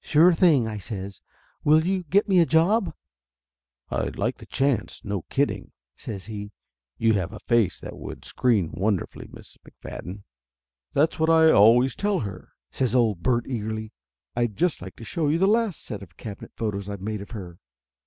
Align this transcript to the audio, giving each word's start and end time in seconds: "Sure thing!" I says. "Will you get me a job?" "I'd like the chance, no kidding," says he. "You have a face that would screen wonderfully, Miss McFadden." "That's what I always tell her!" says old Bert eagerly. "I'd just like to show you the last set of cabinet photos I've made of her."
"Sure 0.00 0.32
thing!" 0.32 0.66
I 0.66 0.78
says. 0.78 1.20
"Will 1.62 1.84
you 1.86 2.04
get 2.04 2.26
me 2.26 2.38
a 2.40 2.46
job?" 2.46 2.94
"I'd 3.90 4.16
like 4.16 4.38
the 4.38 4.46
chance, 4.46 5.04
no 5.04 5.24
kidding," 5.28 5.72
says 5.94 6.24
he. 6.24 6.52
"You 6.96 7.12
have 7.12 7.34
a 7.34 7.38
face 7.38 7.80
that 7.80 7.94
would 7.98 8.24
screen 8.24 8.70
wonderfully, 8.72 9.28
Miss 9.30 9.58
McFadden." 9.58 10.22
"That's 10.94 11.18
what 11.18 11.28
I 11.28 11.50
always 11.50 11.94
tell 11.94 12.20
her!" 12.20 12.54
says 12.70 12.94
old 12.94 13.22
Bert 13.22 13.46
eagerly. 13.46 13.92
"I'd 14.34 14.56
just 14.56 14.80
like 14.80 14.96
to 14.96 15.04
show 15.04 15.28
you 15.28 15.36
the 15.36 15.46
last 15.46 15.82
set 15.82 16.02
of 16.02 16.16
cabinet 16.16 16.52
photos 16.56 16.88
I've 16.88 17.02
made 17.02 17.20
of 17.20 17.32
her." 17.32 17.58